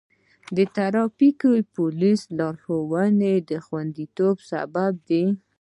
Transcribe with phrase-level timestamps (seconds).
[0.55, 1.41] د ټرافیک
[1.75, 5.23] پولیسو لارښوونې د خوندیتوب سبب دی.